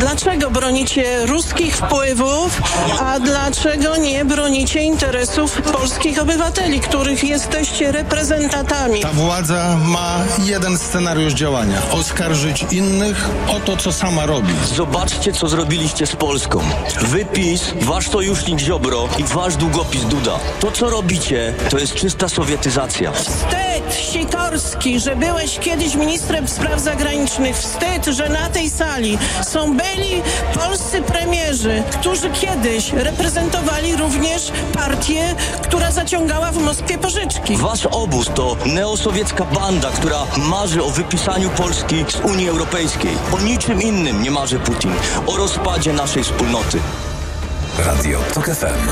Dlaczego 0.00 0.50
bronicie 0.50 1.26
ruskich 1.26 1.76
wpływów, 1.76 2.62
a 3.00 3.20
dlaczego 3.20 3.96
nie 3.96 4.24
bronicie 4.24 4.80
interesów 4.82 5.62
polskich 5.62 6.22
obywateli, 6.22 6.80
których 6.80 7.24
jesteście 7.24 7.92
reprezentantami? 7.92 9.00
Ta 9.00 9.12
władza 9.12 9.76
ma 9.84 10.18
jeden 10.44 10.78
scenariusz 10.78 11.32
działania: 11.32 11.82
oskarżyć 11.92 12.66
innych 12.70 13.28
o 13.48 13.60
to, 13.60 13.76
co 13.76 13.92
sama 13.92 14.26
robi. 14.26 14.54
Zobaczcie, 14.74 15.32
co 15.32 15.48
zrobiliście 15.48 16.06
z 16.06 16.16
Polską. 16.16 16.60
Wy 17.00 17.24
PiS, 17.24 17.72
wasz 17.80 18.08
sojusznik 18.10 18.58
Ziobro 18.58 19.08
i 19.18 19.24
wasz 19.24 19.56
długopis 19.56 20.04
Duda. 20.04 20.38
To, 20.60 20.70
co 20.72 20.90
robicie, 20.90 21.54
to 21.70 21.78
jest 21.78 21.94
czysta 21.94 22.28
sowietyzacja. 22.28 23.12
Wstyd, 23.12 23.94
Sikorski, 24.12 25.00
że 25.00 25.16
byłeś 25.16 25.58
kiedyś 25.58 25.94
ministrem 25.94 26.48
spraw 26.48 26.80
zagranicznych. 26.80 27.56
Wstyd, 27.56 28.06
że 28.16 28.28
na 28.28 28.48
tej 28.50 28.70
sali 28.70 29.18
są 29.46 29.76
byli 29.84 30.22
polscy 30.54 31.02
premierzy, 31.02 31.82
którzy 32.00 32.30
kiedyś 32.30 32.92
reprezentowali 32.92 33.96
również 33.96 34.52
partię, 34.74 35.34
która 35.62 35.90
zaciągała 35.90 36.52
w 36.52 36.58
Moskwie 36.58 36.98
pożyczki. 36.98 37.56
Wasz 37.56 37.86
obóz 37.86 38.30
to 38.34 38.56
neosowiecka 38.66 39.44
banda, 39.44 39.90
która 39.90 40.18
marzy 40.36 40.82
o 40.82 40.90
wypisaniu 40.90 41.50
Polski 41.50 42.04
z 42.08 42.20
Unii 42.20 42.48
Europejskiej. 42.48 43.10
O 43.32 43.40
niczym 43.40 43.82
innym 43.82 44.22
nie 44.22 44.30
marzy 44.30 44.58
Putin. 44.58 44.92
O 45.26 45.36
rozpadzie 45.36 45.92
naszej 45.92 46.24
wspólnoty. 46.24 46.78
Radio 47.78 48.20
TOK 48.34 48.44
FM. 48.44 48.90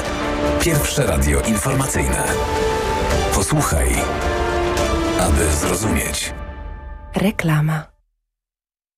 Pierwsze 0.61 1.07
radio 1.07 1.41
informacyjne. 1.41 2.23
Posłuchaj, 3.35 3.89
aby 5.21 5.51
zrozumieć. 5.51 6.35
Reklama. 7.15 7.92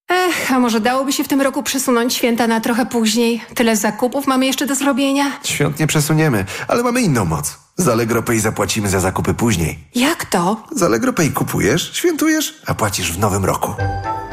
Ech, 0.09 0.53
a 0.53 0.59
może 0.59 0.81
dałoby 0.81 1.13
się 1.13 1.25
w 1.25 1.29
tym 1.29 1.41
roku 1.41 1.63
przesunąć 1.63 2.15
święta 2.15 2.47
na 2.47 2.61
trochę 2.61 2.87
później? 2.87 3.43
Tyle 3.55 3.77
zakupów 3.77 4.27
mamy 4.27 4.47
jeszcze 4.47 4.67
do 4.67 4.75
zrobienia. 4.75 5.25
Świąt 5.45 5.81
nie 5.81 5.87
przesuniemy, 5.87 6.45
ale 6.69 6.83
mamy 6.83 7.01
inną 7.03 7.25
moc. 7.25 7.59
Z 7.77 7.89
Allegro 7.89 8.23
Pay 8.23 8.41
zapłacimy 8.41 8.89
za 8.89 9.01
zakupy 9.01 9.35
później. 9.35 9.79
Jak 9.95 10.25
to? 10.25 10.63
Z 10.73 10.83
Allegro 10.83 11.13
Pay 11.13 11.31
kupujesz, 11.31 11.91
świętujesz, 11.97 12.55
a 12.67 12.75
płacisz 12.75 13.13
w 13.13 13.19
nowym 13.19 13.45
roku. 13.45 13.75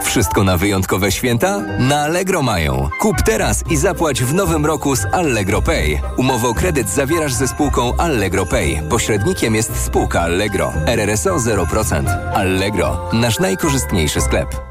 Wszystko 0.04 0.44
na 0.44 0.58
wyjątkowe 0.58 1.12
święta? 1.12 1.60
Na 1.80 2.02
Allegro 2.02 2.42
mają. 2.42 2.90
Kup 3.00 3.22
teraz 3.22 3.64
i 3.70 3.78
zapłać 3.78 4.24
w 4.24 4.34
nowym 4.34 4.66
roku 4.66 4.96
z 4.96 5.06
Allegro 5.14 5.62
Pay. 5.62 6.02
Umowę 6.18 6.48
o 6.48 6.54
kredyt 6.54 6.90
zawierasz 6.90 7.34
ze 7.34 7.48
spółką 7.48 7.98
Allegro 7.98 8.46
Pay. 8.46 8.84
Pośrednikiem 8.90 9.56
jest 9.56 9.84
spółka 9.86 10.22
Allegro. 10.22 10.74
RRSO 10.86 11.36
0%. 11.36 12.34
Allegro. 12.36 13.10
Nasz 13.14 13.40
najkorzystniejszy 13.40 14.22
sklep. 14.22 14.71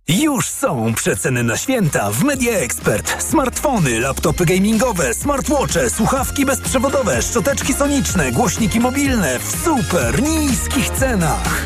Już 0.19 0.45
są 0.45 0.93
przeceny 0.93 1.43
na 1.43 1.57
święta 1.57 2.11
w 2.11 2.23
Media 2.23 2.51
Expert. 2.51 3.23
Smartfony, 3.23 3.99
laptopy 3.99 4.45
gamingowe, 4.45 5.13
smartwatche, 5.13 5.89
słuchawki 5.89 6.45
bezprzewodowe, 6.45 7.21
szczoteczki 7.21 7.73
soniczne, 7.73 8.31
głośniki 8.31 8.79
mobilne 8.79 9.39
w 9.39 9.63
super 9.65 10.23
niskich 10.23 10.89
cenach. 10.89 11.65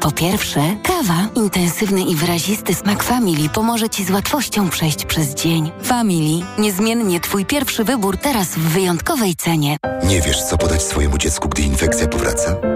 Po 0.00 0.10
pierwsze, 0.12 0.60
kawa. 0.82 1.28
Intensywny 1.34 2.00
i 2.02 2.14
wyrazisty 2.14 2.74
smak 2.74 3.02
Family 3.02 3.48
pomoże 3.48 3.88
Ci 3.88 4.04
z 4.04 4.10
łatwością 4.10 4.68
przejść 4.68 5.04
przez 5.04 5.34
dzień. 5.34 5.70
Family. 5.82 6.46
Niezmiennie 6.58 7.20
Twój 7.20 7.44
pierwszy 7.44 7.84
wybór 7.84 8.16
teraz 8.16 8.48
w 8.48 8.58
wyjątkowej 8.58 9.36
cenie. 9.36 9.76
Nie 10.04 10.20
wiesz, 10.20 10.42
co 10.42 10.58
podać 10.58 10.82
swojemu 10.82 11.18
dziecku, 11.18 11.48
gdy 11.48 11.62
infekcja 11.62 12.08
powraca? 12.08 12.75